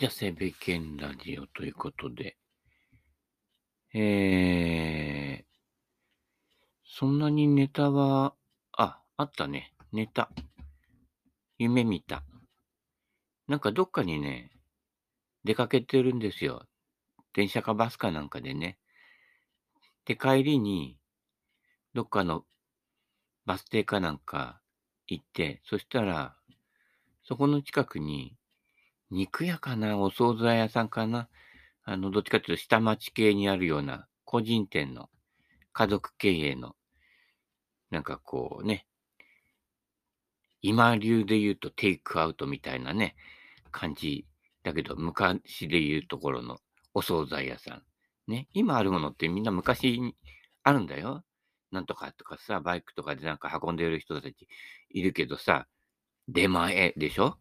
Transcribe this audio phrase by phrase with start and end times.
[0.00, 2.38] じゃあ、セベケンラジオということで。
[3.92, 5.44] えー、
[6.86, 8.34] そんなにネタは、
[8.72, 9.74] あ、あったね。
[9.92, 10.30] ネタ。
[11.58, 12.24] 夢見た。
[13.46, 14.50] なんかどっかにね、
[15.44, 16.64] 出かけてるんですよ。
[17.34, 18.78] 電車かバスかなんかでね。
[20.06, 20.96] で、帰りに、
[21.92, 22.46] どっかの
[23.44, 24.62] バス停かなんか
[25.06, 26.38] 行って、そしたら、
[27.22, 28.39] そこの近くに、
[29.10, 31.28] 肉屋かなお惣菜屋さんかな
[31.84, 35.08] あの、どっちかっていうと下町系にあるような個人店の
[35.72, 36.76] 家族経営の、
[37.90, 38.86] なんかこうね、
[40.62, 43.16] 今流で言うとテイクアウトみたいなね、
[43.70, 44.26] 感じ
[44.62, 46.58] だけど、昔で言うところの
[46.94, 47.82] お惣菜屋さん。
[48.30, 50.14] ね、今あるものってみんな昔に
[50.62, 51.24] あるんだよ。
[51.72, 54.48] なんとかとかさ、バイクとかでなんか運んでる人たち
[54.90, 55.66] いるけどさ、
[56.28, 57.38] 出前でしょ？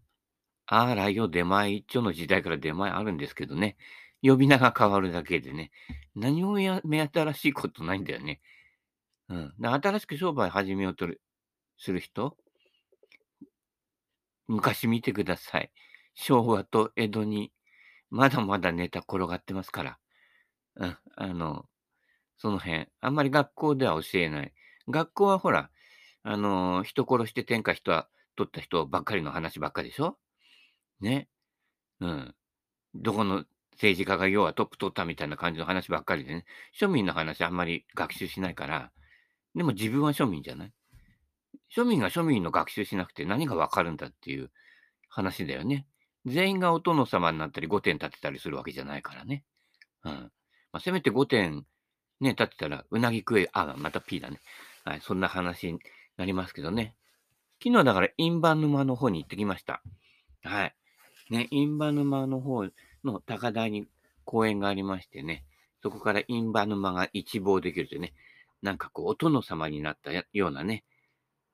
[0.72, 3.76] あらよ、出前一丁の時代から出前あるんですけどね。
[4.22, 5.72] 呼び名が変わるだけでね。
[6.16, 8.40] 何もや目新しいことないんだよね。
[9.30, 9.54] うん。
[9.58, 11.08] 新しく商売始めようと
[11.78, 12.38] する人？
[14.48, 15.72] 昔見てください。
[16.14, 17.52] 昭和と江戸に
[18.12, 19.98] まだまだネタ転がってますから。
[20.76, 20.98] うん。
[21.16, 21.66] あの、
[22.38, 22.88] その辺。
[23.02, 24.54] あんまり学校では教えない。
[24.88, 25.72] 学校はほら、
[26.24, 30.18] あの、人殺して天下人は取った人ばっかりの話ばっかりでしょ？
[31.02, 31.28] ね。
[32.00, 32.36] うん。
[32.96, 36.46] どこの政治家が要はトップ取ったみたいな感じの話ばっかりでね。
[36.80, 38.92] 庶民の話あんまり学習しないから。
[39.56, 40.74] でも自分は庶民じゃない
[41.76, 44.52] 庶民が庶民の学習しなくて何がわかるんだっていう
[45.08, 45.86] 話だよね。
[46.26, 49.44] 全員がお殿様になったり5点立てたりするわけじゃないからね。
[50.04, 50.12] うん。
[50.12, 50.32] ま
[50.74, 51.66] あ、せめて5点
[52.20, 54.40] ね、立てたらうなぎ食え、あ、また P だね。
[54.84, 55.80] はい、そんな話に
[56.18, 56.96] なりますけどね。
[57.64, 59.82] 昨日だから、インバン沼の方に行ってきました。
[60.44, 60.76] はい。
[61.30, 62.66] ね、インバ沼の方
[63.04, 63.88] の高台に
[64.26, 65.46] 公園がありましてね、
[65.82, 68.14] そこからインバ沼が一望できるというね、
[68.62, 70.84] なんかこう、お殿様になったようなね、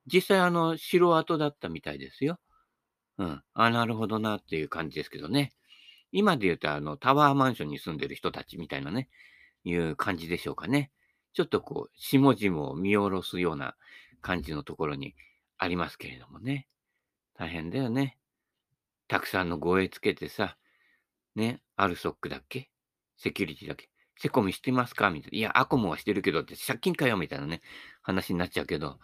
[0.08, 2.40] 実際あの、城跡だったみたいですよ。
[3.18, 3.44] うん。
[3.54, 5.54] あ、なるほどなっていう感じですけどね。
[6.12, 9.10] 今で言うと、あの、タワーマンションに住んでる人たちみたいなね、
[9.64, 10.92] いう感じでしょうかね。
[11.34, 13.76] ちょっとこう、下々を見下ろすような
[14.22, 15.16] 感じのところに
[15.58, 16.68] ありますけれどもね。
[17.38, 18.18] 大変だよね。
[19.08, 20.58] たくさんの護衛つけてさ、
[21.36, 22.70] ね、アルソックだっけ？
[23.18, 23.90] セキュリティだっけ？
[24.18, 25.10] セコミしてますか？
[25.10, 25.38] みたいな。
[25.38, 27.62] いや、アコモはしてるけどって借金かよみたいなね、
[28.02, 29.00] 話になっちゃうけど、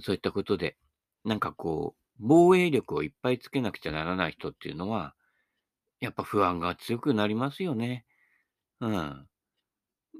[0.00, 0.76] そういったことで、
[1.24, 5.14] なんかこう、防衛力をいっぱいつけなくちゃならない人っていうのは、
[6.00, 8.06] やっぱ不安が強くなりますよね。
[8.80, 9.26] うん。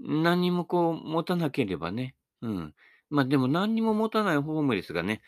[0.02, 2.14] 何にもこう持たなければね。
[2.42, 2.74] うん。
[3.08, 5.22] まあ、でも何にも持たないホームレスがね、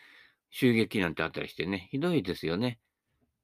[0.51, 2.79] 襲撃なんてあったりしてね、ひどいですよね。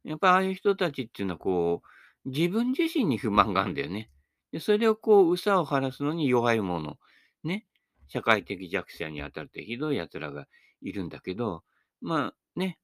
[0.05, 4.09] やっぱりああいう人たちっていうのはこう、自分自身に不満があるんだよね。
[4.51, 6.97] で、それをこう、憂さを晴らすのに弱い者、
[7.43, 7.65] ね、
[8.07, 10.47] 社会的弱者に当たってひどい奴らが
[10.81, 11.63] いるんだけど、
[12.01, 12.77] まあね、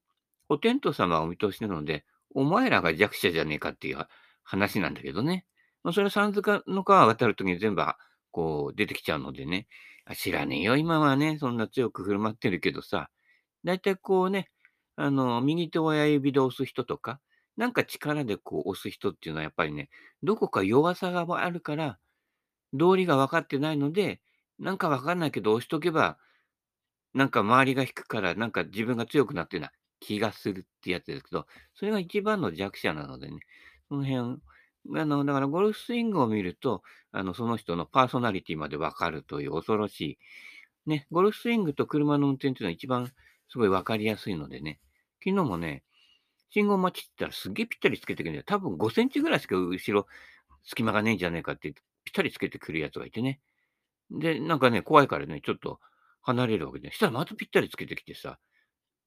[0.48, 4.06] お天道様はお見通しなので、お前らが弱者じゃねえかっていう
[4.42, 5.46] 話なんだけどね。
[5.82, 7.82] まあ、それは三塚の川渡るときに全部
[8.30, 9.66] こう出てきちゃうのでね、
[10.04, 13.10] あ知らねえよ、今はね、そんな強く振る舞ってるけどさ、
[13.64, 14.50] だいたいこうね、
[14.96, 17.20] あの、右手親指で押す人とか、
[17.56, 19.90] なんか力でこう押す人っていうのはやっぱりね、
[20.22, 21.98] どこか弱さがあるから、
[22.74, 24.20] 道理が分かってないので、
[24.58, 26.18] なんか分かんないけど押しとけば、
[27.14, 33.40] なんか周りが引くから、なんか自分が強くなってるな気がするってやつですけど、それが一番の弱者なのでね、
[33.88, 34.40] その辺
[34.98, 36.82] あの、だからゴルフスイングを見ると、
[37.12, 40.00] あの、その人のパーソナリティまでわかるという恐ろし
[40.86, 40.90] い。
[40.90, 43.12] ね、ゴルフスイングと車の運転っていうのは一番
[43.52, 44.80] すごいわかりやすいのでね、
[45.22, 45.84] 昨日もね、
[46.48, 48.44] 信号待ちって言ったらすげえぴったりつけてくるんだよ。
[48.46, 50.06] 多分5センチぐらいしか後ろ
[50.64, 51.74] 隙間がねえんじゃねえかって
[52.04, 53.40] ぴったりつけてくるやつがいてね。
[54.10, 55.80] で、なんかね、怖いからね、ちょっと
[56.22, 58.38] 離れるわけで、したらまたぴったりつけてきてさ、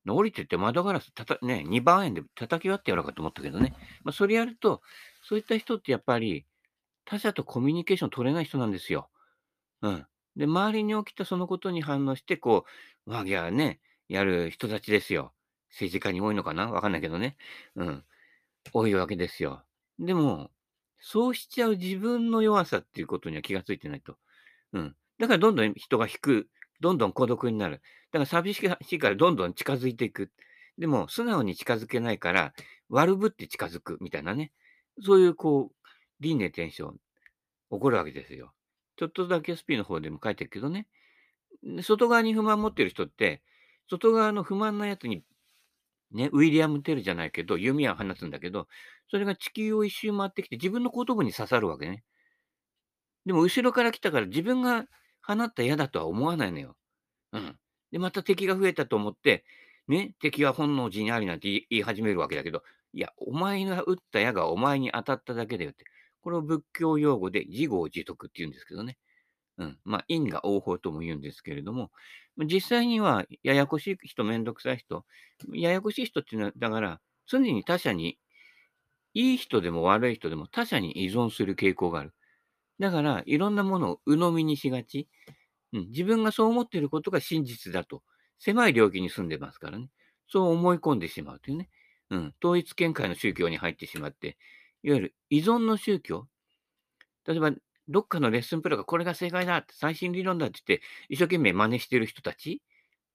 [0.07, 3.73] 降りてって窓ガラスたた、ね、2番円で叩き割ってやろうかと思ったけどね。
[4.03, 4.81] まあ、それやると、
[5.23, 6.45] そういった人ってやっぱり、
[7.05, 9.09] 他者とコミュニケーション取れない人なんですよ。
[9.81, 10.05] うん。
[10.35, 12.65] で、周りに起きたそのことに反応して、こ
[13.07, 15.33] う、わぎゃね、やる人たちですよ。
[15.69, 16.71] 政治家に多いのかな？
[16.71, 17.37] わかんないけどね。
[17.75, 18.03] うん。
[18.73, 19.63] 多いわけですよ。
[19.99, 20.51] でも、
[20.99, 24.17] そうしちゃう自分の弱さっていうことには気がついてないと。
[24.73, 24.95] うん。
[25.19, 26.49] だからどんどん人が引く、
[26.81, 27.81] どんどん孤独になる。
[28.11, 28.59] だから寂し
[28.91, 30.31] いからどんどん近づいていく。
[30.77, 32.53] でも、素直に近づけないから、
[32.89, 34.51] 悪ぶって近づくみたいなね。
[35.03, 35.87] そういうこう、
[36.19, 36.93] 輪廻転生、
[37.71, 38.53] 起こるわけですよ。
[38.97, 40.87] ちょっとだけ SP の方でも書いてるけどね。
[41.81, 43.41] 外側に不満持ってる人って、
[43.89, 45.23] 外側の不満なやつに
[46.11, 48.67] ね、ウィリアム・テルじゃないけど、弓矢を放つんだけど、
[49.09, 52.03] それが地球を一周回ってきて自分の後頭部に刺さるわけね。
[53.25, 54.85] でも後ろから来たから自分が
[55.23, 56.75] 放った矢だとは思わないのよ。
[57.33, 57.57] うん。
[57.91, 59.45] で、また敵が増えたと思って、
[59.87, 65.85] ね、敵は本能寺にありなんて言い始めるわけだけど、いや、お前が撃った矢がお前に当たっただけだよって。
[66.21, 68.97] これを仏教用語で自業自得って言うんですけどね。
[69.57, 69.79] うん。
[69.85, 71.91] まあ、因果応報とも言うんですけれども、
[72.37, 75.05] 実際にはややこしい人、めんどくさい人、
[75.53, 78.17] ややこしい人っていうのは、だから、常に他者に、
[79.13, 82.13] いい人でも悪い人でも他者に依存する傾向がある。
[82.79, 85.07] だから、いろんなものを鵜呑みにしがち。
[85.73, 88.03] うん、自分がそう思っていることが真実だと。
[88.39, 89.89] 狭い領域に住んでますからね。
[90.27, 91.69] そう思い込んでしまうというね。
[92.09, 94.37] うん、統一見解の宗教に入ってしまって、
[94.83, 96.27] いわゆる依存の宗教。
[97.25, 97.51] 例えば、
[97.87, 102.61] どっかのレッスンプロがこれが正解だって、最新理論だって言って、一生懸命真似してる人たち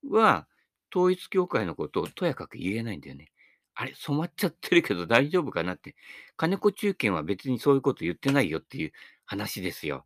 [0.09, 0.47] は、
[0.95, 3.31] 統一教会のことをとやかく言えないんだよね。
[3.75, 5.95] あれ、染まっちゃってるけど大丈夫かなって。
[6.37, 8.93] 金子中堅は別にそういうこと言ってないよっていう
[9.25, 10.05] 話ですよ。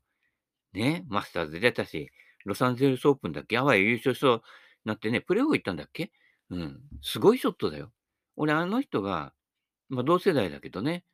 [0.72, 2.10] ね、マスターズ出たし、
[2.44, 3.56] ロサンゼルスオープンだっけ？
[3.56, 4.42] あわや優勝しそう
[4.84, 6.12] なってね、プレーオフ行ったんだっけ？
[6.50, 6.80] うん。
[7.00, 7.90] すごいショットだよ。
[8.36, 9.32] 俺、あの人が、
[9.88, 11.04] まあ同世代だけどね、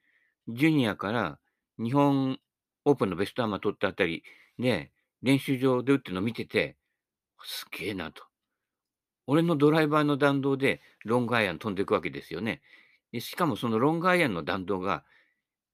[0.48, 1.38] ジュニアから
[1.78, 2.40] 日本
[2.84, 4.22] オープンのベストアーマー取ったあたり
[4.58, 4.90] で、
[5.22, 6.76] 練習場で打ってるの見てて、
[7.42, 8.22] すげえなと。
[9.26, 12.62] 俺のドライバーの弾道でロングアイアン飛んでいくわけですよね。
[13.12, 15.04] でしかもそのロングアイアンの弾道が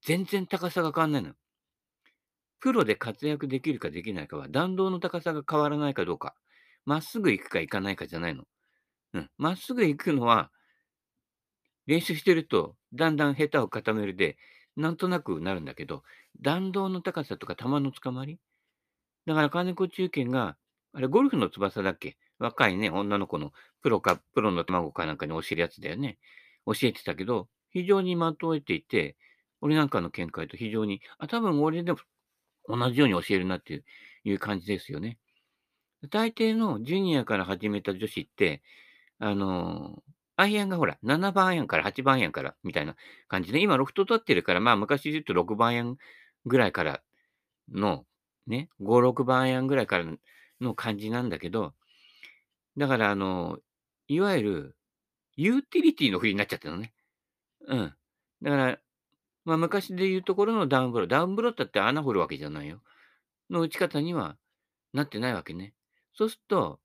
[0.03, 1.33] 全然高さが変わんないの。
[2.61, 6.35] プロで活躍できるかできないかは弾道の高さが変わらないかどうか。
[6.85, 8.45] まっすぐ行くか行かないかじゃないの。
[9.15, 9.31] うん。
[9.39, 10.51] まっすぐ行くのは
[11.87, 14.37] 練習してるとだんだん下手を固めるで
[14.77, 16.03] なんとなくなるんだけど、
[16.41, 18.39] 弾道の高さとか球の捕まり？
[19.27, 20.57] だから金子中堅が、
[20.93, 22.17] あれ、ゴルフの翼だっけ？
[22.39, 23.53] 若いね、女の子の
[23.83, 26.19] プロか、プロの卵かなんかに教えるやつだよね。
[26.67, 29.17] 教えてたけど、非常にまとえていて、
[29.61, 31.99] 俺なんかの見解と非常に、あ、多分俺でも
[32.69, 33.85] 同じように教えるなっていう
[34.25, 35.19] いう感じですよね。
[36.11, 38.63] 大抵のジュニアから始めた女子って、
[39.19, 40.03] あの
[40.37, 42.95] アイアンがほら、7番アイアンから8番アイアンからみたいな
[43.29, 45.97] 感じで、今ロフト取ってるから、まあ昔で言うと6番アイアン
[46.45, 47.03] ぐらいから
[47.73, 48.05] の、
[48.47, 50.05] ね、5、6番アイアンぐらいから
[50.61, 51.75] の感じなんだけど、
[52.77, 53.59] だからあの、
[54.09, 54.77] いわゆる
[55.37, 56.93] ユーティリティの振りになっちゃってるのね。
[57.67, 57.95] うん。
[58.43, 58.79] だから、
[59.45, 62.83] まあ昔で言うところのダウンブロー、ダウンブローだって穴掘るわけじゃないよ。
[63.51, 64.37] の打ち方には
[64.93, 65.75] なってないわけね。
[66.15, 66.81] そうすると、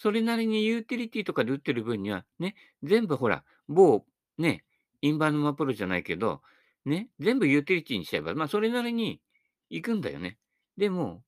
[0.00, 2.54] それなりにユーティリティとかで打ってる分には、ね、
[2.84, 4.04] 全部ほら、某、
[4.38, 4.62] ね、
[5.02, 6.40] インバウンドマプロじゃないけど、
[6.84, 9.20] ね、全部ユーティリティにしちゃえば、まあ、それなりに
[9.70, 10.38] 行くんだよね。
[10.76, 11.24] でも、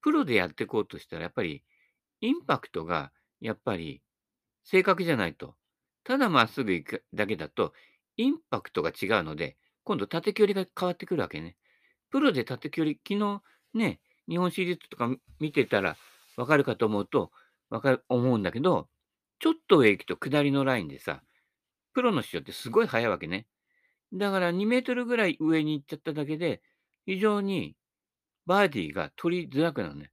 [0.00, 1.62] プロでやっていこうとしたら、やっぱり、
[2.22, 4.00] インパクトが、やっぱり、
[4.64, 5.54] 正確じゃないと。
[6.02, 7.74] ただまっすぐ行くだけだと、
[8.16, 11.56] インパクトが違うので、今度縦距離が変わってくるわけね。
[12.10, 13.42] プロで縦距離、昨日
[13.74, 15.98] ね、日本シリーズとか見てたら
[16.38, 17.30] わかるかと思うと、
[17.70, 18.88] わかる、思うんだけど、
[19.38, 21.22] ちょっと上行くと下りのラインでさ、
[21.94, 23.46] プロの人ってすごい速いわけね。
[24.12, 26.62] だから2メートルぐらい上に行っちゃっただけで、
[27.06, 27.76] 非常に
[28.46, 30.10] バーディーが取りづらくなるね。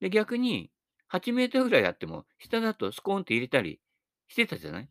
[0.00, 0.70] で、逆に
[1.08, 3.80] 8メートルぐらいあっても、下だとスコーンって入れたり
[4.28, 4.88] してたじゃない？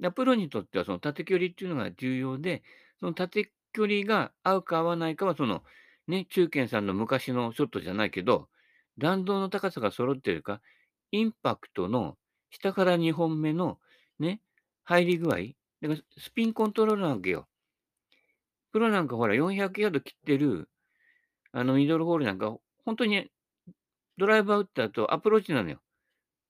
[0.00, 2.62] だプロにとってはその縦距離っていうのが重要で、
[3.00, 5.62] その縦距離が合うか合わないかは、その
[6.06, 8.48] ね、中堅さんの昔のショットじゃないけど、
[8.98, 10.60] 弾道の高さが揃ってるか、
[11.12, 12.16] インパクトの
[12.50, 13.78] 下から2本目の
[14.18, 14.40] ね、
[14.84, 15.36] 入り具合。
[15.82, 17.46] だからスピンコントロールなわけよ。
[18.72, 20.68] プロなんかほら400ヤード切ってる、
[21.52, 23.30] あのミドルホールなんか、本当に
[24.18, 25.80] ドライバー打った後アプローチなのよ。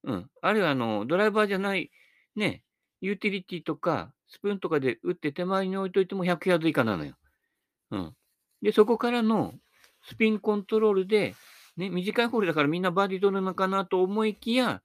[0.04, 0.30] うん。
[0.40, 1.90] あるいはあの、ドライバーじゃない、
[2.36, 2.62] ね、
[3.00, 7.14] ユーティリティとか、スプーンとかで打って手前に置いといても100ヤード以下なのよ。
[7.90, 8.16] うん。
[8.62, 9.54] で、そこからの
[10.02, 11.34] スピンコントロールで、
[11.76, 14.83] ね、短いホールだからみんなバーディー取るのかなと思いきや、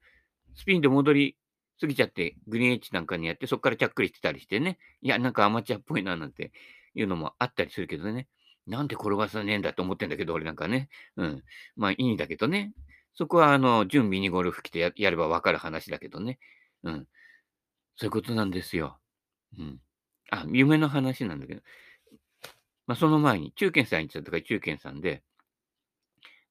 [0.54, 1.36] スピンで戻り
[1.80, 6.52] 過ぎちゃって、グリーンエッジなんかにやって、そこからちゃっくりしてたりしてね、いや、なんかアマチュアっぽいななんて
[6.94, 8.28] いうのもあったりするけどね、
[8.66, 10.88] なんで転がさねえんだと思ってんだけど、俺なんかね。
[11.16, 11.42] うん。
[11.76, 12.72] まあいいんだけどね。
[13.14, 16.38] そこは、あの、準備にゴルフ来てややればわかる話だけどね。
[16.84, 17.06] うん。
[17.96, 18.98] そういうことなんですよ。
[19.58, 19.80] うん。
[20.30, 21.62] あ、夢の話なんだけど。
[22.86, 25.22] まあ、その前に、中堅さんに言っちゃったから中堅さんで、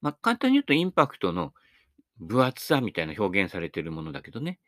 [0.02, 1.54] まあ、簡単に言うとインパクトの
[2.20, 4.60] 分厚さみたいな表現されてるものだけどね。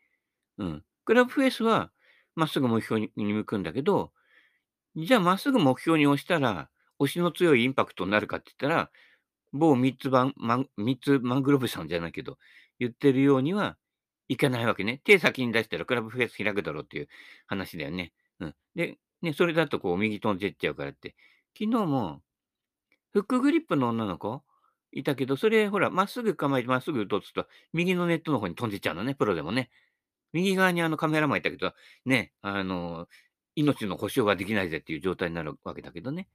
[0.58, 0.84] うん。
[1.04, 1.90] クラブフェイスは
[2.34, 4.12] まっすぐ目標に向くんだけど、
[4.96, 8.90] じゃあまっすぐ目標に押したら、押しの強いインパクトになるかって言ったら、
[9.52, 10.34] 某三つ番、
[10.76, 12.38] 三つマングローブさんじゃないけど、
[12.78, 13.76] 言ってるようには
[14.28, 15.00] いかないわけね。
[15.04, 17.08] 手先に出したらクラブフェース開くだろうっていう
[17.46, 18.12] 話だよね。
[18.40, 18.54] うん。
[18.74, 21.14] で、ね、それだとこう右飛んでっちゃうからって。
[21.56, 22.20] 昨日も
[23.12, 24.42] フックグリップの女の子
[24.94, 29.70] いたけど、それほら、まっすぐ構えてまっすぐ打とうとすると、右のネットの方に飛んでっちゃうのね、プロでもね。
[30.32, 31.72] 右側にあのカメラマンいたけど、
[32.06, 33.08] ね、あの、
[33.56, 36.28] 命の保証はできないぜっていう状態になるわけだけどね。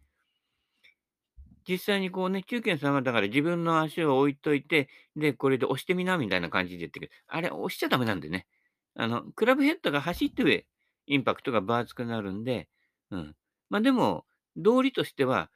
[1.67, 7.11] 実際にこうね、中堅さんはだから自分の足を置いといて、で、これで押してみなみたいな感じで言ってくる。
[7.27, 8.47] あれ、押しちゃダメなんでね。
[8.95, 10.65] あの、クラブヘッドが走って上、
[11.07, 12.69] インパクトが分厚くなるんで、
[13.11, 13.35] うん。
[13.69, 14.25] まあでも、
[14.55, 15.51] 道理としては、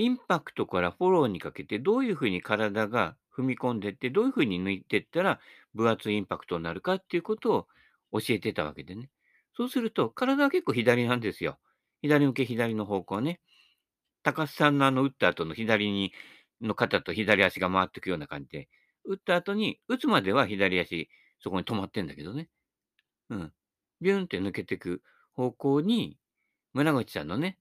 [0.00, 5.40] インパクトからフォローにかけて、どういうふうに体が踏み込んでって、どういうふうに抜いてったら
[5.74, 7.66] 分厚いインパクトになるかっていうこと
[8.12, 9.10] を教えてたわけでね。
[9.54, 11.58] そうすると、体は結構左なんですよ。
[12.00, 13.40] 左向け左の方向ね。
[14.22, 16.14] 高須さんのあの打った後の左に
[16.62, 18.68] の肩と左足が回っていくような感じで、
[19.04, 22.48] 打った後に、打つまでは左足、そこに止まってんだけどね。
[23.28, 23.52] うん。
[24.00, 25.02] ビューンって抜けていく
[25.34, 26.16] 方向に、
[26.72, 27.58] 村口さんのね、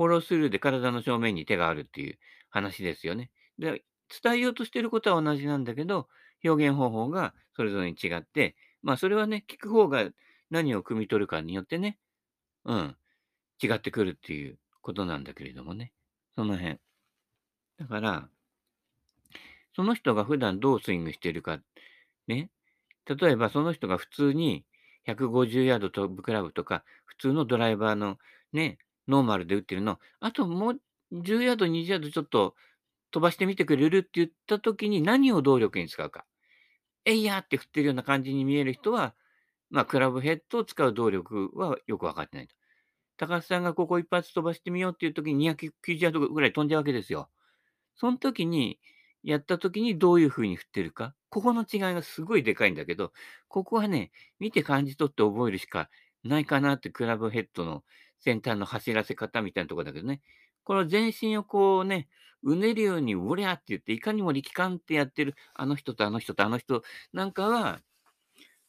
[0.00, 3.30] フォロースルーで体の正面に手があるっていう話ですよね。
[3.58, 3.84] で、
[4.22, 6.08] 伝えようとしてることは同じなんだけど、
[6.42, 10.08] 表現方法がそれぞれに違って、まあそれはね、聞く方が
[10.48, 11.98] 何を汲み取るかによってね、
[12.64, 12.96] うん、
[13.62, 15.92] 違ってくるっていうことなんだけれどもね。
[16.34, 16.78] その辺。
[17.78, 18.28] だから、
[19.76, 21.58] その人が普段どうスイングしてるか、
[22.26, 22.48] ね。
[23.04, 24.64] 例えばその人が普通に
[25.06, 28.16] 150ヤード飛ぶクラブとか、普通のドライバーの
[28.54, 28.78] ね、
[29.08, 30.80] ノーマルで打ってるの、あともう
[31.12, 32.54] 10ヤード、20ヤードちょっと
[33.10, 36.24] 飛ばしてみてくれるって言った時に何を動力に使うか。
[37.04, 39.14] えいやって振ってるような感じに見える人は、
[39.70, 42.54] まあ、クラブヘッドを使う動力はよくわかってないと。
[43.16, 47.28] 高須さんがここ一発飛ばしてみようっていう時に290ヤードぐらい飛んじゃうわけですよ。
[47.96, 48.80] その時に、
[49.22, 51.14] やった時にどういう風に振ってるか。
[51.28, 53.12] ここの違いがすごいでかいんだけど、
[53.48, 55.90] ここはね、見て感じ取って覚えるしか
[56.24, 57.84] ないかなってクラブヘッドの
[58.20, 60.20] 先端の走らせ方みたいなところだけどね。
[60.64, 62.08] この全身をこうね、
[62.42, 67.80] うねるように、うりゃって言って、いかにも力感ってやってる、あの人とあの人とあの人なんかは、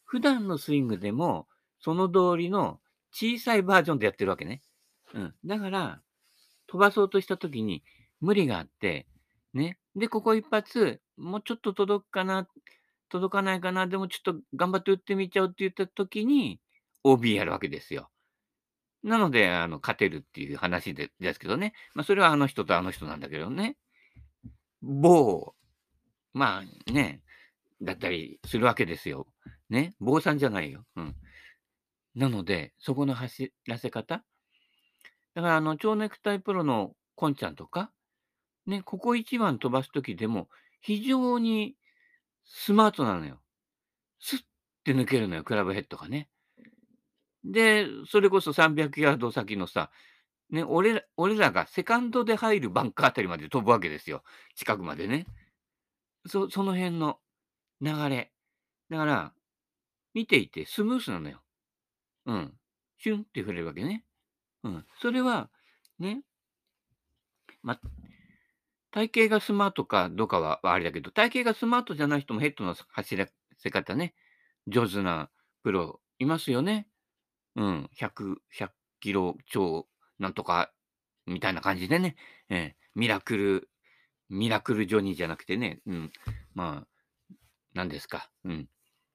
[0.05, 1.47] 普段のスイングでも、
[1.79, 2.79] その通りの
[3.11, 4.61] 小さいバージョンでやってるわけね。
[5.13, 5.35] うん。
[5.45, 6.01] だから、
[6.67, 7.83] 飛ばそうとしたときに
[8.19, 9.07] 無理があって、
[9.53, 9.77] ね。
[9.95, 12.47] で、ここ一発、もうちょっと届くかな、
[13.09, 16.59] 届かないかな、でもちょっと頑張って打ってみちゃうって言ったときに、
[17.03, 18.10] OB やるわけですよ。
[19.03, 21.73] なので、あの、勝てるっていう話でですけどね。
[21.95, 23.77] まあ、それはあの人とあの人なんだけどね。
[24.81, 25.55] 某、
[26.33, 27.21] まあね、
[27.81, 29.27] だったりするわけですよ。
[29.69, 29.95] ね。
[29.99, 30.85] 坊さんじゃないよ。
[30.95, 31.15] うん。
[32.15, 34.23] なので、そこの走らせ方。
[35.33, 37.91] だから、あの、蝶ネクタイプロのコンちゃんとか、
[38.67, 40.49] ね、ここ一番飛ばすときでも、
[40.81, 41.75] 非常に
[42.45, 43.39] スマートなのよ。
[44.19, 44.41] スッっ
[44.83, 46.27] て抜けるのよ、クラブヘッドがね。
[47.43, 49.91] で、それこそ300ヤード先のさ、
[50.49, 54.23] ね、俺ら俺らがセカンドで入るバンカーあたりまで飛ぶわけですよ。
[54.55, 55.25] 近くまでね。
[56.27, 57.19] そその辺の
[57.81, 58.31] 流れ。
[58.89, 59.33] だから、
[60.13, 61.41] 見ていてスムースなのよ。
[62.25, 62.53] うん。
[62.97, 64.03] シュンって触れるわけね。
[64.63, 64.85] うん。
[65.01, 65.49] それは、
[65.99, 66.23] ね、
[67.63, 67.79] ま、
[68.91, 74.13] 体型がスマートかどうかはあれだけど、体型がスマートじゃない人もヘッドの走らせ方ね、
[74.67, 75.29] 上手な
[75.63, 76.87] プロいますよね。
[77.55, 79.87] うん、100、100キロ超
[80.19, 80.71] なんとか
[81.25, 82.15] みたいな感じでね、
[82.49, 83.69] ええ、ミラクル、
[84.29, 86.11] ミラクルジョニーじゃなくてね、うん、
[86.53, 87.35] まあ、
[87.73, 88.69] 何ですか、うん。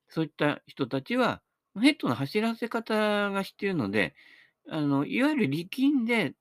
[0.08, 1.42] そういった人たちは、
[1.80, 4.14] ヘッドの走らせ方が知ってるので、
[4.68, 6.34] あの、いわゆる力んで、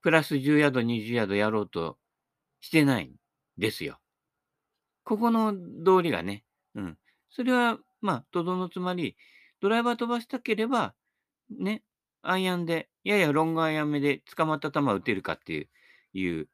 [0.00, 1.98] プラス10ヤード、20ヤードやろうと
[2.60, 3.14] してないん
[3.58, 3.98] ですよ。
[5.04, 6.98] ここの道理がね、うん。
[7.30, 9.16] それは、まあ、とどのつまり、
[9.60, 10.94] ドライバー飛ばしたければ、
[11.50, 11.82] ね、
[12.22, 15.68] アイアンで、ややロングアイアン目で捕まった球を打てるかっていう
[16.12, 16.48] いう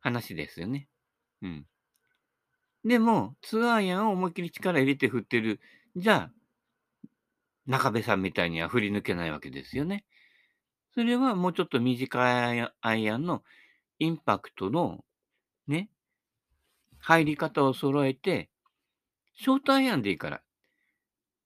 [0.00, 0.88] 話ですよね。
[1.42, 1.66] うん。
[2.84, 5.60] でも、2アイアンを思いっきり力入れて振ってる。
[5.96, 6.32] じゃあ、
[7.66, 10.04] 中部さんみたいには振り抜けないわけですよね。
[10.94, 13.44] それはもうちょっと短いアイアンの
[13.98, 15.04] インパクトの
[15.66, 15.90] ね、
[16.98, 18.50] 入り方を揃えて、
[19.34, 20.42] ショートアイアンでいいから。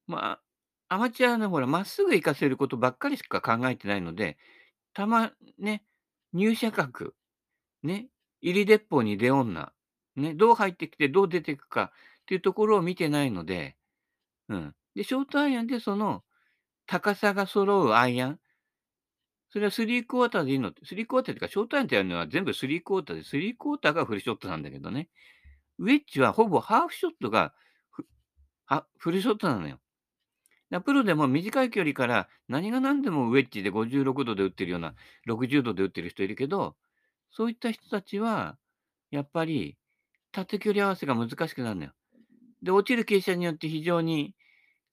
[0.06, 0.43] まあ、
[0.88, 4.38] アマチュアのほら、まっすぐ行かせることばっかりしか考えてないので、
[4.94, 5.84] たまね、
[6.32, 7.14] 入射角、
[7.82, 8.08] ね、
[8.40, 9.72] 入り鉄砲に出女、
[10.16, 13.76] ね、どう入ってきてどう出ていくかっていうところを見てないので、
[14.48, 14.74] うん。
[14.94, 16.24] で、ショートアイアンでその
[16.86, 18.40] 高さが揃うアイアン、
[19.50, 25.08] それはスリークォーターでいいのって、スリークォーターっていうか、ショートアイアンってやるのは全部スリークォーターで、スリークォーターがフルショットなんだけどね。
[25.78, 27.54] ウェッジはほぼハーフショットが
[28.66, 29.78] あ、フルショットなのよ。
[30.74, 34.96] だプロでも短い距離から何が何でもウェッジで56度で打ってるような、
[35.28, 36.74] 60度で打ってる人いるけど、
[37.30, 38.58] そういった人たちは、
[39.12, 39.76] やっぱり
[40.32, 41.92] 縦距離合わせが難しくなるのよ。
[42.60, 44.34] で、落ちる傾斜によって非常に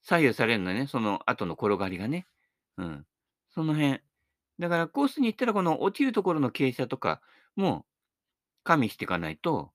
[0.04, 2.28] 左右されるのね、その後の転がりがね。
[2.78, 3.08] うん。
[3.50, 4.02] その辺。
[4.60, 7.22] だからコースに行ったらこの落ちるところの傾斜とか
[7.56, 7.88] も
[8.64, 9.72] 加味していかないと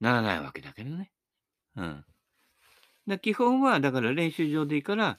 [0.00, 1.12] ならないわけだけどね。
[1.76, 2.04] うん。
[3.08, 5.18] で基本はだから練習場でいいから、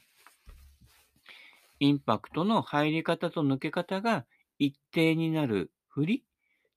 [1.80, 4.26] インパクトの入り方と抜け方が
[4.60, 6.24] 一定になる振り、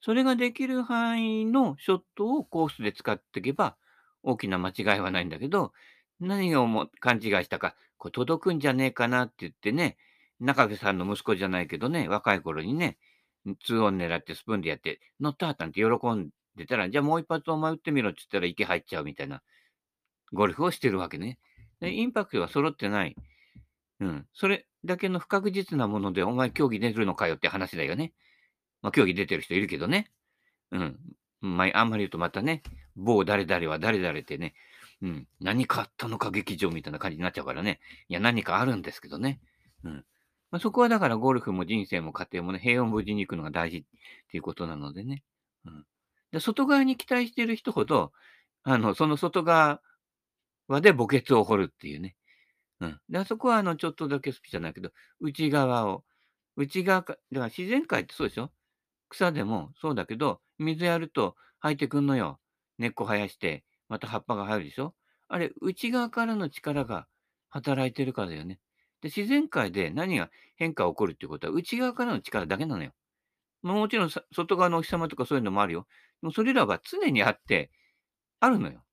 [0.00, 3.76] それができる範囲のショットをコースで使っていけば
[4.22, 5.72] 大きな間違いはないんだけど、
[6.18, 9.98] 何をも勘違いしたか、これ届くんじゃねえかなって言ってね、
[10.40, 12.96] 中部さんの息子じゃないけどね、若い頃にね、
[13.46, 19.42] 2オン狙ってスプーンでやって、乗ったーなんて喜んでたら、じゃあもう一発お前打ってみろって言ったら池入っちゃうみたいな。
[20.32, 21.38] ゴルフをしてるわけね。
[21.80, 23.16] でインパクトが揃ってない。
[24.00, 24.26] うん。
[24.34, 28.12] それだけの不確実なもので、お前競技出るのかよって話だよね。
[28.82, 30.10] まあ、競技出てる人いるけどね。
[30.72, 30.98] うん。
[31.40, 32.62] まあ、あんまり言うとまたね、
[32.96, 34.54] 某誰々は誰々ってね、
[35.02, 35.28] うん。
[35.40, 37.80] 何かあったのか劇場みたいな感じになっちゃうからね。
[38.08, 39.40] いや、何かあるんですけどね。
[39.84, 40.04] うん。
[40.50, 43.84] まあ、そこはだからゴルフも人生も家庭もね、平穏無事に行くのが大事っ
[44.30, 45.22] ていうことなのでね。
[45.64, 45.84] うん。
[46.32, 48.12] で外側に期待してる人ほど、
[48.64, 49.80] あの、その外側
[50.68, 52.16] 輪で墓穴を掘るっていうね。
[52.80, 53.00] うん。
[53.10, 54.90] で、あそこはあの、ちょっとだけ好きじゃないけど、
[55.20, 56.04] 内側を、
[56.56, 58.52] 内側か、だから自然界ってそうでしょ？
[59.10, 62.40] 草でもそうだけど、水やると生えてくんのよ。
[62.78, 64.94] 根っこ生やして、また葉っぱが生えるでしょ？
[65.28, 67.06] あれ、内側からの力が
[67.50, 68.60] 働いてるからだよね。
[69.02, 72.92] で、自然界で何が変化が起こるっていうことは、内側からの力だけなのよ。
[73.62, 75.86] まあ、もちろん外側のお日様とかそういうのもあるよ。
[76.22, 77.70] でもそれらは常にあって、
[78.40, 78.84] あるのよ。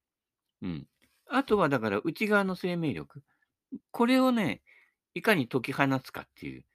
[0.64, 0.88] うん。
[1.30, 3.22] あとはだから内側の生命力。
[3.92, 4.62] これをね、
[5.14, 6.66] いかに解き放つかっていう、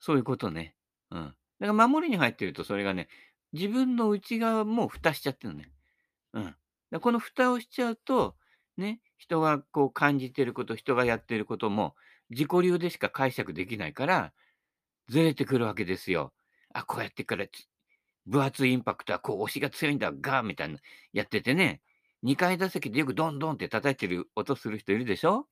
[0.00, 0.74] そういうことね。
[1.10, 1.34] うん。
[1.60, 3.08] だから守りに入ってるとそれがね、
[3.52, 5.70] 自分の内側も蓋しちゃってるのね。
[6.34, 6.56] うん。
[6.90, 8.36] でこの蓋をしちゃうと、
[8.76, 11.94] ね、人がこう感じてること、人がやってることも
[12.30, 14.32] 自己流でしか解釈できないから、
[15.08, 16.32] ずれてくるわけですよ。
[16.72, 17.46] あ、こうやってから
[18.26, 20.78] 分厚いインパクトはこう押しが強いんだ、ガーみたいな
[21.12, 21.80] やっててね、
[22.22, 25.46] 2階打席でよくドンドンって叩いてる音する人いるでしょ？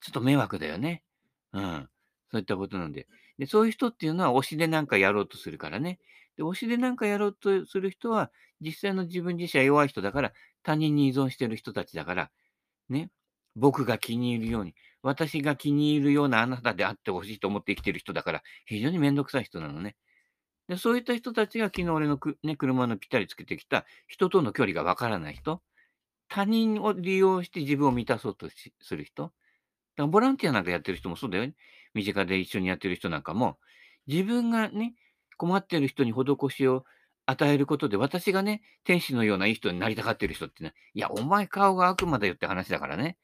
[0.00, 1.04] ちょっと迷惑だよね。
[1.52, 1.88] うん。
[2.30, 3.06] そういったことなんで。
[3.38, 6.00] で、そういう人っていうのは推しでなんかやろうとするからね。
[6.36, 8.30] で、推しでなんかやろうとする人は、
[8.60, 12.30] 実際の自分自身は弱い人だから、他人に依存してる人たちだから、
[12.88, 13.10] ね。
[13.56, 19.96] 僕が気に入るように、私が気に入るようなあなたであってほしいと思って生きてる人だから、非常にめんどくさい人なのね。
[20.68, 25.62] で、そういった人たちが昨日俺の、ね、車のぴったりつけてきた人との距離がわからない人。
[26.28, 28.48] 他人を利用して自分を満たそうと
[28.80, 29.24] する人。
[29.24, 29.32] だか
[29.98, 31.54] らボランティアなんかやってる人もそうだよね。
[31.94, 33.58] 身近で一緒にやってる人なんかも、
[34.06, 34.94] 自分がね、
[35.36, 36.84] 困ってる人に施しを
[37.26, 43.16] 与えることで、私がね、天使のようないい人になりたがってる人ってね、いや、お前顔が悪魔だよって話だからね。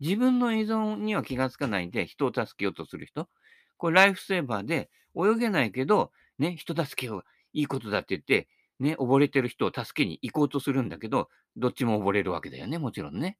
[0.00, 3.28] 自分の依存には気がつかないんで人を助けようとする人。
[3.76, 8.48] これライフセーバーで泳げないけど、ね、人助けをいいことだって言って、
[8.80, 13.38] ね、溺れてる人を助けに行こうとするんだけど、どっちも溺れるわけだよね、もちろんね。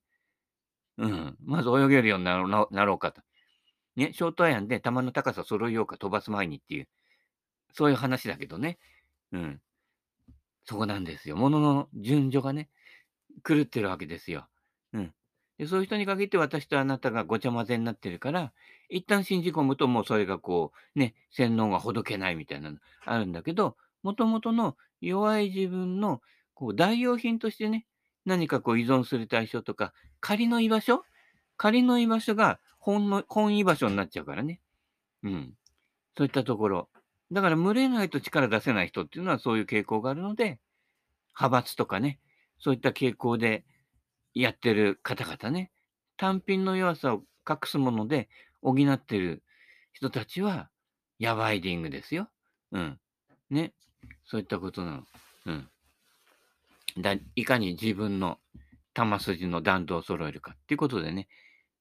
[0.97, 1.37] うん。
[1.45, 3.23] まず泳げるようになろうかと。
[3.95, 6.89] ね、ショートアイアンで球の高さ揃えようか飛ばす前にっていう、
[7.73, 8.79] そういう話だけどね。
[9.33, 9.61] うん。
[10.65, 11.37] そこなんですよ。
[11.37, 12.69] ものの順序がね、
[13.45, 14.49] 狂ってるわけですよ。
[14.93, 15.15] うん。
[15.59, 18.53] でそういう人に限って私とあなたがごちゃ混ぜになってるから、
[18.89, 23.77] 一旦信じ込むともうそれがこう、ね、洗脳がほどけないみたいなのあるんだけど、
[24.09, 26.23] もともとの弱い自分の
[26.55, 27.85] こう代用品としてね、
[28.25, 31.05] 何かこう依存する対象とか、仮の居場所？
[31.59, 34.63] 仮の居場所が本の、本居場所になっちゃうからね。
[35.25, 35.53] うん。
[36.17, 36.89] そういったところ。
[37.31, 40.59] だから群れないと力出せない人っていうのはそういう傾向があるので、
[41.39, 42.19] 派閥とかね、
[42.59, 43.67] そういった傾向で
[44.33, 45.71] やってる方々ね、
[46.17, 48.31] 単品の弱さを隠すもので
[48.63, 49.43] 補ってる
[49.93, 50.71] 人たちは、
[51.19, 52.31] ヤバイディングですよ。
[52.73, 52.99] うん。
[53.51, 53.75] ね。
[54.25, 55.03] そういったことなの。
[55.47, 55.69] うん。
[56.99, 58.39] だいかに自分の
[58.95, 61.29] 玉筋の弾道を揃えるかっていうことでね、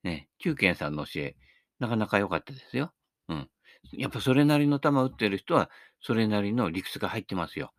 [0.04, 1.36] ね、九賢さんの教え、
[1.80, 2.94] なかなか良かったですよ。
[3.28, 3.50] うん。
[3.94, 5.70] やっぱそれなりの球打ってる人は、
[6.02, 7.74] それなりの理屈が入ってますよ。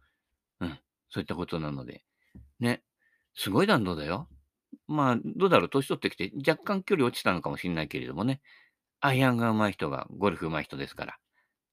[0.60, 0.78] うん。
[1.10, 2.04] そういったことなので。
[2.60, 2.82] ね。
[3.34, 4.28] すごい弾道だよ。
[4.86, 8.40] まあ、どうだろう、年取ってきて、若干距離落ちたのかもしれないけれどもね。
[9.00, 11.18] アイアンが上手い人が、ゴルフ上手い人ですから。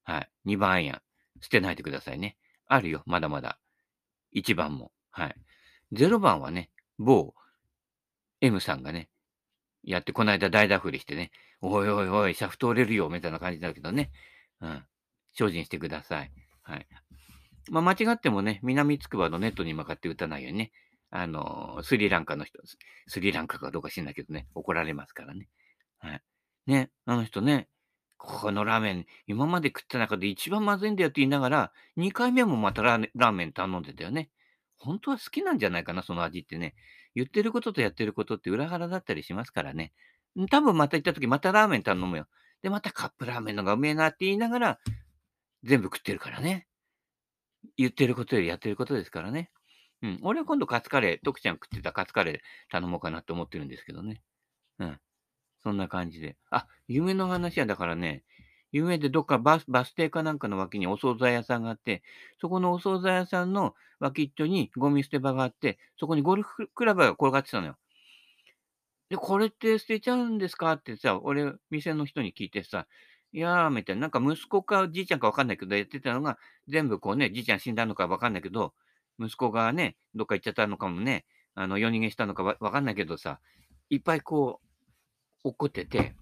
[0.03, 0.29] はい。
[0.45, 1.01] 2番アイアン、
[1.41, 2.37] 捨てないでくださいね。
[2.67, 3.59] あるよ、まだまだ。
[4.35, 4.91] 1番も。
[5.11, 5.35] はい。
[5.93, 7.33] 0番はね、某
[8.41, 9.09] M さんがね、
[9.83, 14.11] やって、こないだ大ダフりしてね、おいおいおい、シャフト折れるよ、みたいな感じだけどね。
[14.61, 14.83] うん。
[15.33, 16.31] 精進してください。
[16.63, 16.87] はい。
[17.69, 20.71] まあ、間違ってもね、南つくばのネットに向かって打たないようにね、
[21.11, 22.59] あの、スリランカの人、
[23.07, 25.47] スリランカかどうか知んないけどね、怒られますからね。
[25.99, 26.21] はい。
[26.67, 27.67] ね、あの人ね、
[28.25, 34.29] このラーメン、今まで食った中で一番まずいんだよって言いながら、2回目もまたラーメン頼んでたよね。
[34.77, 36.75] 本当は好きなんじゃないかな、その味ってね。
[37.15, 39.93] 言ってることとやってることって裏腹だったりしますからね。
[40.49, 42.27] 多分また行った時、またラーメン頼むよ。
[42.61, 44.79] で、またカップラーメンのがうめえなって言いながら、
[45.63, 46.67] 全部食ってるからね。
[47.77, 49.51] 言ってることよりやってることですからね。
[50.01, 50.19] うん。
[50.21, 54.21] 俺は今度カツカレー、徳ちゃん食ってたカツカレー頼もうかなって思ってるんですけどね。
[54.79, 54.99] うん。
[55.65, 56.37] そんな感じで。
[56.51, 58.23] あ、夢の話はだからね、
[58.71, 62.03] 夢でどっかバスバス停かなんかの脇にお惣菜屋さんがあって、
[62.39, 67.77] そこのお惣菜屋さんの脇っちょにゴミ捨て場があって、そこにゴルフクラブが転がってたのよ。
[69.09, 70.73] で、これって捨てちゃうんですか？
[70.73, 72.85] ってさ、俺、店の人に聞いてさ、
[73.33, 78.73] いやー、みたいな、なんか息子かじいちゃんかわかんないけど、やってたのが、全部こうね、じいちゃん死んだのかわかんないけど、
[79.19, 81.25] 息子がね、どっか行っちゃったのかもね、
[81.55, 83.39] あの、夜逃げしたのかわかんないけどさ、
[83.89, 84.64] いっぱいこう、
[85.45, 86.15] 落っこってて、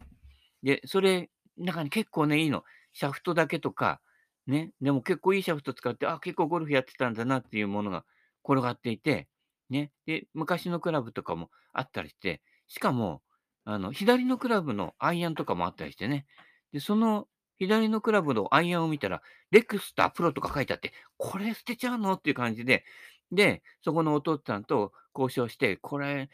[0.62, 2.64] で、それ、中に結構ね、いいの。
[2.94, 4.02] シャフトだけとか、
[4.46, 8.06] ね、でも結構いいシャフト使って、あ、結構ゴルフやってたんだなっていうものが
[8.44, 9.28] 転がっていて、
[9.70, 13.22] ね、で、昔のクラブとかもあったりして、しかも、
[13.66, 16.26] あの、左のクラブのアイアンとかもあったりしてね。
[16.74, 17.28] で、その
[17.60, 22.84] 左のクラブのアイアンを見たら、レクスタープロとか書いてあって、これ捨てちゃうのっていう感じで、
[23.32, 26.30] で、そこのお父さんと交渉して、これ、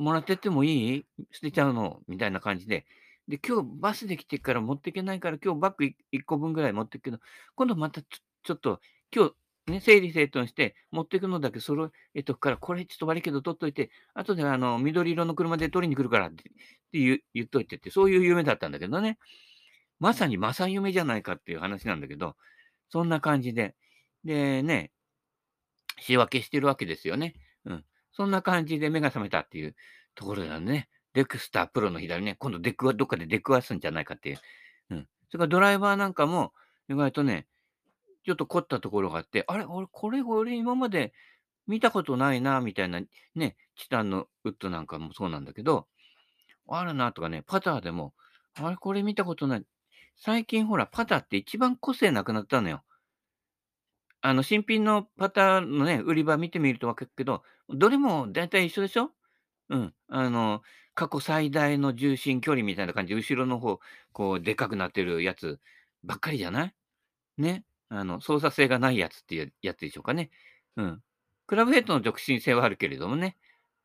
[0.00, 1.06] もらってってもいい？
[1.30, 2.00] 捨てちゃうの？
[2.08, 2.86] みたいな感じで。
[3.28, 7.18] で、今日バスで来てから持っていけないから、今日バッグ 1, 個分ぐらい持っていくけど、
[7.54, 8.80] 今度またちょっと、
[9.14, 9.26] 今
[9.66, 16.50] 日ね、整理整頓して持っていくのだけ揃えとくから、これちょっと悪いけど取っといて、後であの、緑色の車で取りに来るからって
[16.92, 19.18] 言言っといてって、そういう夢だったんだけどね。
[20.00, 22.34] まさに正夢じゃないかっていう話なんだけど、
[22.88, 23.74] そんな感じで。
[24.24, 24.90] でね、
[26.00, 27.34] 仕分けしてるわけですよね。
[28.12, 29.74] そんな感じで目が覚めたっていう
[30.14, 30.88] ところだね。
[31.12, 34.38] デクスタープロの左ね、今度デクはどっかで出くわすんじゃないかっていう。
[34.90, 35.08] うん。
[35.28, 36.52] それからドライバーなんかも、
[36.88, 37.46] 意外とね、
[38.24, 41.12] ちょっと凝ったところがあって、あれ、俺、これ、俺今まで
[41.66, 43.00] 見たことないな、みたいな、
[43.34, 45.86] ね、チタンのウッドなんかもそうなんだけど、
[46.68, 48.14] あるなとかね、パターでも、
[48.54, 49.64] あれ、これ見たことない。
[50.16, 52.82] 最近ほら、パターって一番個性なくなったのよ。
[54.22, 59.12] あの、新品のパターンのね、売り場見てみるとわかるけど、どれも大体一緒でしょ？
[59.70, 59.94] うん。
[60.08, 60.62] あの、
[60.94, 63.80] 過去最大の重心距離みたいな感じで、後ろの方、
[64.12, 65.60] こう、でかくなってるやつ
[66.04, 66.74] ばっかりじゃない？
[67.38, 67.64] ね。
[67.90, 70.30] あの、操作性がないやつっていうやつでしょうかね。
[70.76, 71.02] うん。
[71.46, 73.36] クラブヘッドの直進性はあるけれどもね。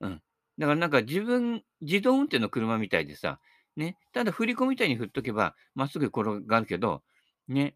[0.02, 0.22] うん。
[0.60, 3.40] だからなんか自分、自動運転の車みたいでさ、
[3.78, 3.98] ね。
[4.14, 7.04] ただ振り子みたいに振っとけば、まっすぐ転がるけど、
[7.50, 7.76] ね。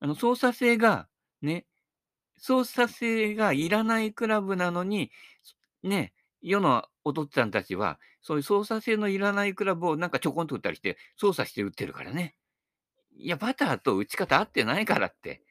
[0.00, 1.08] あの、操作性が、
[1.42, 1.66] ね。
[2.42, 5.12] 操作性がいらないクラブなのに、
[5.84, 6.12] ね。
[6.42, 12.34] 世のお父っちゃんたちは、そういう操作性のいらないクラブをなんかちょこんと打ったりして、操作して打ってるからね。
[13.16, 15.44] いや、バターと打ち方合ってないからって。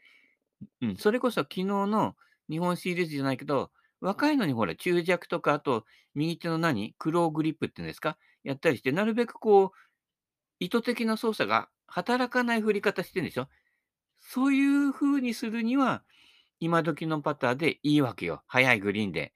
[0.82, 2.18] うん、それこそ昨日の
[2.50, 6.94] 日本シリーズじゃないけど、若いのにほら、中弱とか、あと、右手の何？
[6.98, 8.18] クローグリップっていうんですか？
[8.44, 9.72] やったりして、なるべくこう、
[10.60, 13.48] 意図的な操作が働かない振り方してるんでしょ？
[14.20, 16.04] そういう風にするには、
[16.62, 18.44] 今時のパターでいいわけよ。
[18.48, 19.34] 速いグリーンで。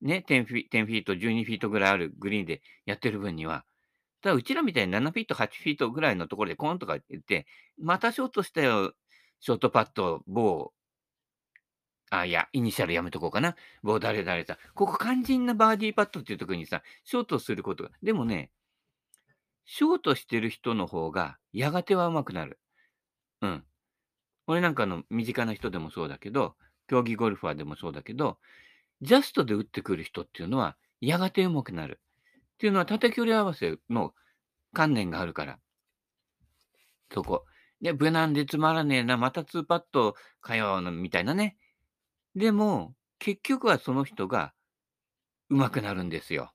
[0.00, 3.66] ね、10フィ ,10 フィート、12フィートぐらいあるグリーンでやってる分には。
[4.22, 7.46] ただ、うちらみたいに7フィート、8フィートぐらいのところでコーンとか言って、
[7.78, 8.94] またショートしたよ、
[9.40, 10.72] ショートパット、某、
[12.10, 13.56] あ、いや、イニシャルやめとこうかな。
[13.82, 14.58] 某誰々さ。
[14.74, 17.90] ここ肝心なバーディーパットっていうとこにさ、ショートすることが。
[18.02, 18.50] でもね、
[19.64, 22.58] ショートしてる人の方が、やがては上手くなる。
[23.42, 23.64] うん。
[24.50, 26.56] 俺なんかの身近な人でもそうだけど、
[26.88, 28.38] 競技ゴルファーでもそうだけど、
[29.00, 32.00] ジャストで打ってくる人っていうのは、やがて上手くなる。
[32.54, 34.12] っていうのは、縦距離合わせの
[34.72, 35.60] 観念があるから。
[37.12, 37.46] そこ。
[37.80, 41.56] で、無難でつまらねえな、また2パットかよ、みたいなね。
[42.34, 44.52] でも、結局はその人が
[45.48, 46.52] 上手くなるんですよ。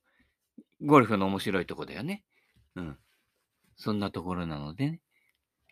[0.81, 2.25] ゴルフの面白いとこだよね。
[2.75, 2.97] うん。
[3.77, 5.01] そんなところなのでね。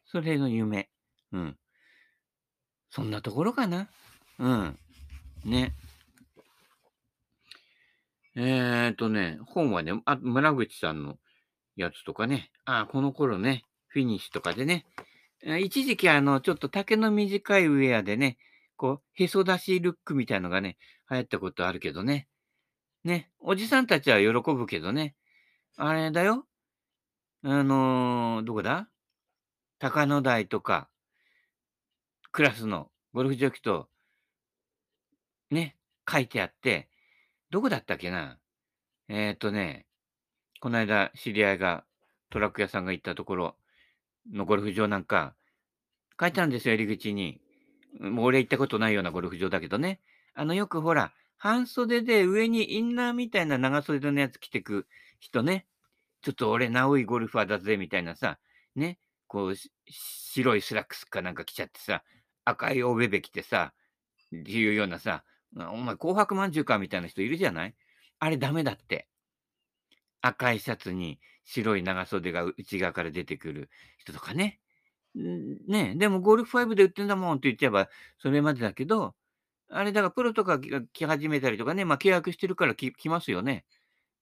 [0.05, 0.89] それの夢。
[1.33, 1.57] うん。
[2.93, 3.88] そんなところかな。
[4.38, 4.77] うん。
[5.45, 5.73] ね。
[8.36, 11.17] えっとね、本はね、あ、村口さんの
[11.75, 14.86] やつとかね、あ、この頃ね、フィニッシュとかでね、
[15.60, 18.38] 一時期あの、ちょっと丈の短いウェアでね、
[18.75, 20.77] こう、へそ出しルックみたいのがね、
[21.10, 22.27] 流行ったことあるけどね。
[23.03, 25.15] ね、おじさんたちは喜ぶけどね、
[25.77, 26.45] あれだよ。
[27.43, 28.88] あの、どこだ？
[29.79, 30.89] 高野台とか、
[32.34, 33.88] クラスのゴルフ場行くと、
[35.52, 35.76] ね、
[36.10, 36.89] 書いてあって、
[37.52, 38.39] どこだったっけな？
[39.08, 39.86] えっとね、
[40.60, 41.84] こないだ知り合いが
[42.32, 43.56] トラック屋さんが行ったところ
[44.32, 45.36] のゴルフ場なんか、
[46.19, 47.39] 書いてあるんですよ、入り口に。
[48.00, 50.00] もう俺行ったことないようなゴルフ場だけどね。
[50.34, 54.88] あの、よくほら、半袖で上にインナーみたいな長袖のやつ着てく
[55.19, 55.67] 人ね。
[56.24, 58.39] ちょっと俺、ナウいゴルファーだぜ、みたいなさ、
[58.76, 58.98] ね。
[59.28, 59.54] こう、
[59.88, 62.04] 白いスラックスかなんか着ちゃってさ、
[62.45, 63.73] 赤いおべべ着てさ、
[64.36, 65.23] っていうようなさ、
[65.56, 67.75] お前紅白まんじゅうかみたいな人いるじゃない？
[68.19, 69.08] あれダメだって。
[70.21, 74.60] 赤いシャツに白い長袖が内側から出てくる人とかね。
[75.13, 79.13] ね、でもゴルフ5で売ってんだもんって言っちゃえばそれまでだけど、
[79.69, 83.65] あれだからプロとかが来始めたりとかね、ま、契約してるから来来ますよね。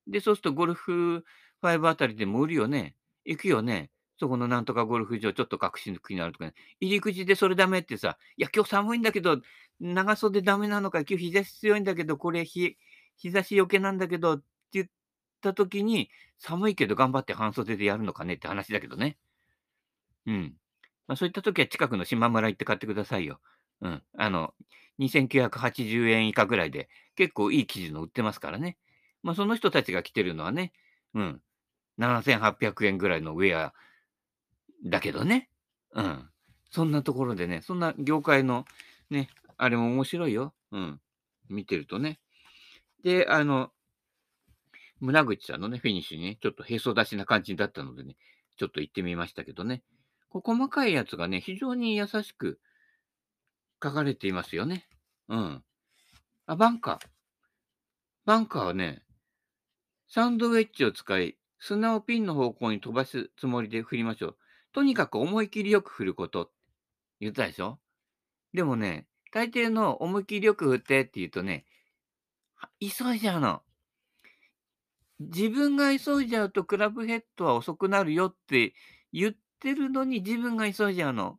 [0.08, 1.24] で、そうするとゴルフ
[1.62, 2.96] 5あたりでも売るよね。
[3.24, 3.92] 行くよね。
[4.22, 6.54] そこのなんとかゴルフ場ちょっと隠し抜きになるとかね。
[6.80, 9.42] 入り口でそれダメってさ、いや、今日寒いんだけど、
[9.80, 12.78] 長袖ダメなのか、今日日差し強いんだけど、これ日
[13.18, 14.88] 日差しよけなんだけどって言っ
[15.42, 18.36] た時に、寒いけど頑張って半袖でやるのかね？
[18.36, 19.18] って話だけどね。
[20.28, 20.54] うん。
[21.08, 23.40] まあ、そういった時は近くの島村行って買ってくださいよ。
[23.82, 24.04] うん。
[24.20, 24.54] あの、
[25.00, 28.78] 2980円以下ぐらいで結構いい生地の売ってますからね。
[29.24, 30.74] まあ、その人たちが着てるのはね、
[31.16, 31.42] うん。
[31.98, 33.74] 7800円ぐらいのウェア
[34.84, 35.50] だけどね。
[35.94, 36.30] うん。
[36.72, 38.66] そんなところでね、そんな業界の
[39.10, 40.54] ね、あれも面白いよ。
[40.72, 41.02] うん。
[41.50, 42.20] 見てるとね。
[43.04, 43.72] で、あの、
[45.00, 48.16] 村口さんのね、フィニッシュにね、ちょっとへそ出しな感じだったのでね、
[48.58, 49.84] ちょっと行ってみましたけどね。
[50.30, 52.60] こ細かいやつがね、非常に優しく
[53.84, 54.88] 書かれていますよね。
[55.28, 55.64] うん。
[56.46, 57.08] あ、バンカー。
[58.26, 59.04] バンカーはね、
[60.08, 64.38] サンドウェッジを使い、砂をピンの方向に飛ばすつもりで振りましょう。
[64.74, 66.52] とにかく思い切りよく振ること。
[67.20, 67.80] 言ったでしょ？
[68.54, 71.66] でもね、大抵の思い切りよく振ってって言うとね、
[72.80, 73.62] 急いじゃうの。
[75.20, 78.74] 自分が急いじゃうとクラブヘッドは遅くなるよって
[79.14, 81.38] 言ってるのに自分が急いじゃうの。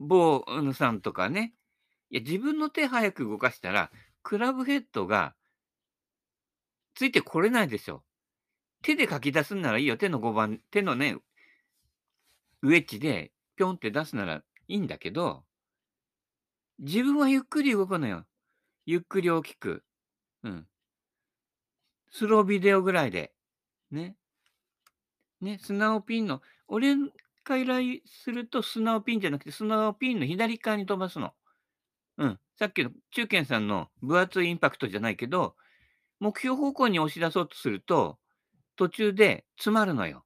[0.00, 1.54] 某さんとかね。
[2.10, 3.90] いや、自分の手早く動かしたら、
[4.22, 5.34] クラブヘッドが
[6.94, 8.02] ついてこれないでしょ。
[8.82, 9.96] 手で書き出すんならいいよ。
[9.96, 11.16] 手の5番、手のね、
[12.62, 15.44] ウェッジでぴょんって出すならいいんだけど、
[16.78, 18.24] 自分はゆっくり動くのよ。
[18.86, 19.84] ゆっくり大きく。
[20.42, 20.66] うん。
[22.10, 23.32] スロービデオぐらいで。
[23.90, 24.16] ね。
[25.40, 26.96] ね、砂をピンの、俺
[27.44, 31.32] が依頼すると砂をピンじゃなくて、砂をピンの左側に飛ばすの。
[32.18, 32.40] うん。
[32.58, 35.56] さっきの中堅さんの分厚いインパクトじゃないけど、
[36.20, 38.18] 目標方向に押し出そうとすると、
[38.76, 40.24] 途中で詰まるのよ。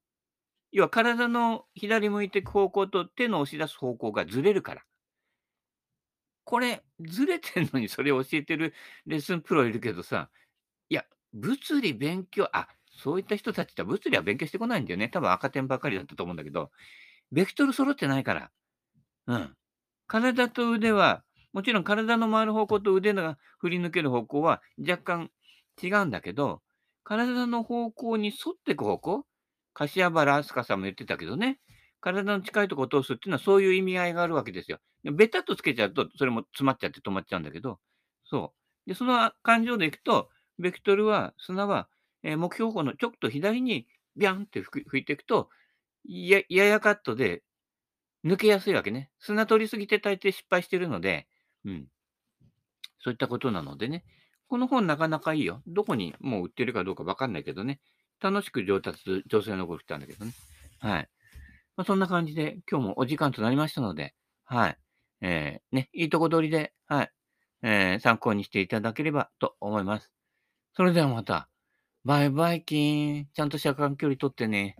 [0.71, 4.83] 要は体の左向いていく方向と手の押し出す方向がずれるから。
[6.43, 8.73] これ、ずれてんのにそれを教えてる
[9.05, 10.29] レッスンプロいるけどさ、
[10.89, 15.09] いや、物理勉強、あ、そういった人たちって物理は勉強してこないんだよね。
[15.09, 16.71] 多分赤点ばかりだったと思うんだけど、
[17.31, 18.51] ベクトル揃ってないから。
[19.27, 19.57] うん。
[20.07, 25.31] 体と腕は、もちろん体の回る方向と腕が振り抜ける方向は若干
[25.83, 26.61] 違うんだけど、
[27.03, 29.26] 体の方向に沿っていく方向
[29.77, 31.59] 柏原明日香さんも言ってたけどね。
[32.01, 34.79] 体の近いところを通すっていうのはそういう意味合いがあるわけですよ。
[35.03, 37.79] ベタっとつけちゃうと、それも詰まっちゃって止まっちゃうんだけど、
[38.25, 38.53] そ
[38.87, 38.89] う。
[38.89, 41.87] で、その感情でいくと、ベクトルは、砂は、
[42.23, 45.49] えー、目標方のちょっと左にビャンって吹いていくと、
[46.05, 47.43] やややカットで
[48.25, 49.11] 抜けやすいわけね。
[49.19, 51.27] 砂取りすぎて大抵失敗してるので、
[51.65, 51.87] うん。
[52.99, 54.05] そういったことなのでね。
[54.47, 55.61] この本なかなかいいよ。
[55.67, 57.79] どこにもう売ってるかどうかわかんないけどね。
[58.21, 60.31] 楽しく上達、女性の動きたんだけどね。
[60.79, 61.09] はい。
[61.75, 64.77] まあ、そんな感じで、今日もお時間となりましたので、はい。
[65.21, 67.11] えー、ね、いいとこ取りで、はい。
[67.63, 70.11] えー、参考にしていただければと思います。
[70.75, 71.49] それではまた。
[72.05, 73.27] バイバイキン。
[73.33, 74.77] ちゃんと車間距離取ってね。